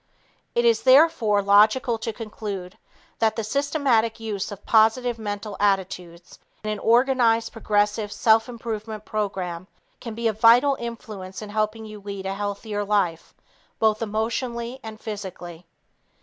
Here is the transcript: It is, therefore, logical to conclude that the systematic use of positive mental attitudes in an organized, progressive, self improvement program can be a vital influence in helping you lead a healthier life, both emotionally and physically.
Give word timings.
It 0.55 0.65
is, 0.65 0.81
therefore, 0.81 1.43
logical 1.43 1.99
to 1.99 2.11
conclude 2.11 2.75
that 3.19 3.35
the 3.35 3.43
systematic 3.43 4.19
use 4.19 4.51
of 4.51 4.65
positive 4.65 5.19
mental 5.19 5.55
attitudes 5.59 6.39
in 6.63 6.71
an 6.71 6.79
organized, 6.79 7.53
progressive, 7.53 8.11
self 8.11 8.49
improvement 8.49 9.05
program 9.05 9.67
can 9.99 10.15
be 10.15 10.27
a 10.27 10.33
vital 10.33 10.75
influence 10.79 11.43
in 11.43 11.49
helping 11.51 11.85
you 11.85 11.99
lead 11.99 12.25
a 12.25 12.33
healthier 12.33 12.83
life, 12.83 13.35
both 13.77 14.01
emotionally 14.01 14.79
and 14.81 14.99
physically. 14.99 15.67